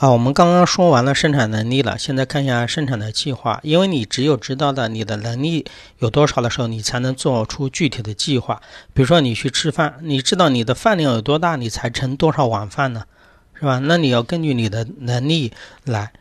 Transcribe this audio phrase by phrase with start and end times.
[0.00, 3.60] 好，我们刚刚说完了生产能力了，现在看一下生产的计划。
[3.62, 5.66] 因为你只有知道的你的能力
[5.98, 8.62] 有多少的时候，你才能做出具体的计划。
[8.94, 13.04] 比如说你去吃饭，你知道你的饭量有多大，你才盛多少碗饭呢？
[13.52, 13.78] 是吧？
[13.80, 15.52] 那你要根据你的能力
[15.84, 16.12] 来。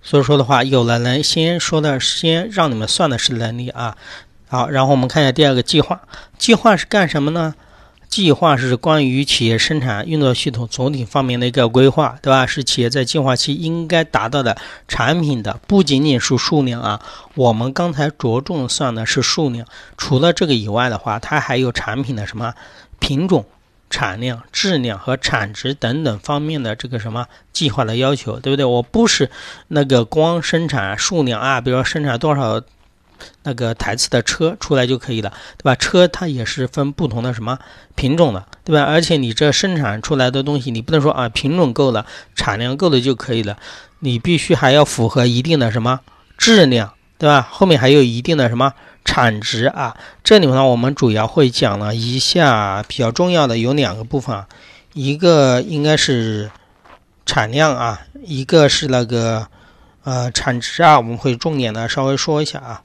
[0.00, 3.96] 所以说的话，有了能，先说的先让你们算的是能力啊。
[4.46, 6.02] 好，然后我们看一下第二个计划。
[6.38, 7.56] 计划是干什么呢？
[8.08, 12.46] 计划是关于企业生产运作系统总体方面的一个规划，对吧？
[12.46, 14.56] 是企业在计划期应该达到的
[14.88, 17.00] 产品的，不仅仅是数量啊。
[17.34, 19.66] 我们刚才着重算的是数量，
[19.96, 22.54] 除了这个以外的话，它还有产品的什么
[22.98, 23.44] 品种、
[23.90, 28.64] 产量、质量和产值等等方面的这个什么计划的要求，对不对？
[28.64, 29.30] 我不是
[29.68, 32.62] 那个光生产数量啊，比如说生产多少。
[33.42, 35.74] 那个台次的车出来就可以了，对吧？
[35.74, 37.58] 车它也是分不同的什么
[37.94, 38.82] 品种的，对吧？
[38.82, 43.58] 而且你这生产出来的东西，你不能说啊品种够了，产量够了就可以了，
[44.00, 46.00] 你必须还要符合一定的什么
[46.36, 47.46] 质量，对吧？
[47.50, 48.72] 后面还有一定的什么
[49.04, 49.96] 产值啊？
[50.22, 54.46] 这里面呢，我们主要会讲了一下比较重要的有两个部分，啊，
[54.92, 56.50] 一个应该是
[57.26, 59.48] 产量啊，一个是那个
[60.04, 62.82] 呃产值啊，我们会重点的稍微说一下啊。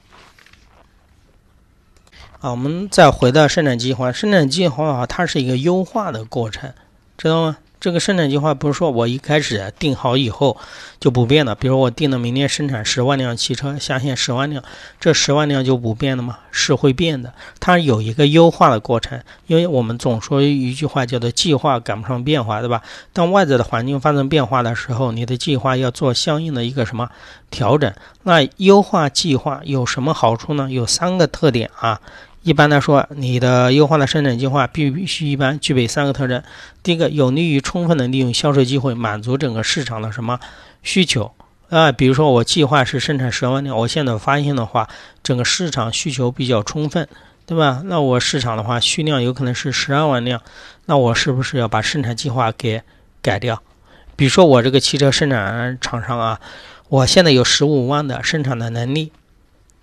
[2.40, 4.12] 啊，我们再回到生产计划。
[4.12, 6.72] 生产计划啊，它是一个优化的过程，
[7.16, 7.56] 知道吗？
[7.84, 10.56] 这个生产计划不是说我一开始定好以后
[10.98, 11.54] 就不变了。
[11.54, 14.64] 比如我定了明年生产十万辆汽车，下线十万辆，
[14.98, 16.38] 这十万辆就不变了吗？
[16.50, 17.34] 是会变的。
[17.60, 22.80] 它有一个优化的过程，因为我们总说一句话叫做“计划赶不上变化”，对吧？
[23.12, 27.10] 当外在的环境发生变化的时候，你的计划要做相应的一个什么
[27.50, 27.92] 调整？
[28.22, 30.70] 那优化计划有什么好处呢？
[30.70, 32.00] 有三个特点啊。
[32.44, 36.42] 一般来说，你的优化的生产计划必须一般具备三个特征：
[36.82, 40.38] 第一个，有利于充分的利用销售机会，满足整个市场的什么
[40.82, 41.32] 需求
[41.70, 41.90] 啊？
[41.90, 44.86] 比如说，我计划是生产十万辆，我现在发现的话，
[45.22, 47.08] 整个市场需求比较充分，
[47.46, 47.80] 对吧？
[47.86, 50.42] 那我市场的话，需量有可能是十二万辆，
[50.84, 52.82] 那我是不是要把生产计划给
[53.22, 53.62] 改掉？
[54.16, 56.38] 比如说，我这个汽车生产厂商啊，
[56.90, 59.12] 我现在有十五万的生产的能力，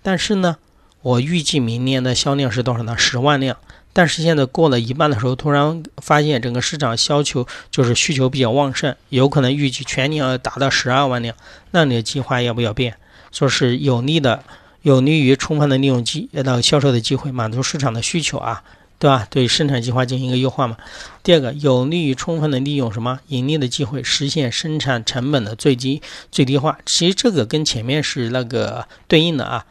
[0.00, 0.58] 但是呢？
[1.02, 2.96] 我预计明年的销量是多少呢？
[2.96, 3.56] 十万辆。
[3.92, 11.34] 但是现在过了一半的时候，突然发现整个市场需求就是需求比较旺盛，有可能预计全年要达到十二万辆。
[11.72, 12.96] 那你的计划要不要变？
[13.30, 14.44] 说是有利的，
[14.80, 18.62] 有利于充分的利用机那个销售的机会，满足市场的需求啊，
[19.02, 19.26] 对吧？
[19.28, 20.76] 对生产计划进行一个优化嘛。
[21.24, 26.78] 第二个，有利于充分的利用什么盈利的机会，实现生产成本的最低最低化。
[26.86, 29.66] 其实这个跟前面是那个对应的啊。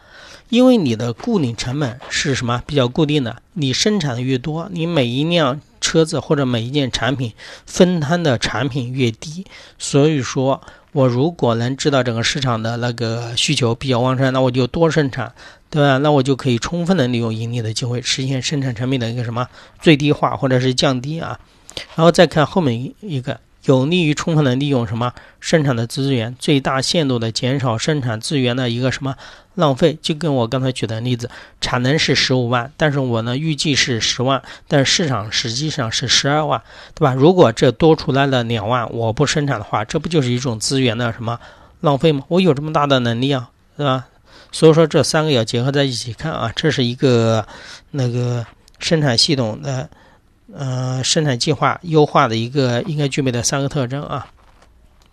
[0.50, 2.62] 因为你的固定成本是什么？
[2.68, 7.32] 比较固定的，你生产的越多，你每一辆车子或者每一件产品
[7.66, 9.46] 分摊的产品越低。
[9.80, 15.34] 所以说，我如果能知道整个市场的那个需求比较旺盛，那我就多生产，
[15.70, 15.98] 对吧？
[15.98, 19.48] 那我就可以充分的利用盈利的机会，实现生产成本的一个什么
[19.82, 21.40] 最低化或者是降低啊。
[21.96, 23.40] 然后再看后面一个。
[23.66, 29.16] 有利于充分的利用什么生产的资源，最大限度的减少生产资源的一个什么
[29.56, 29.98] 浪费？
[30.02, 31.30] 就跟我刚才举的例子，
[31.60, 36.62] 产能是十五万，但是我呢预计是十万，但市场实际上是十二万，
[36.96, 37.14] 对吧？
[37.14, 41.40] 如果这多出来了两万，我不生产的话，这不就是一种资源的什么
[41.82, 42.24] 浪费吗？
[42.30, 44.08] 我有这么大的能力啊，对吧？
[44.52, 47.46] 所以说这三个要结合在一起看啊，这是一个
[47.92, 48.46] 那个
[48.80, 49.88] 生产系统的。
[50.54, 54.28] 呃，生产计划优化的一个应该具备的三个特征啊。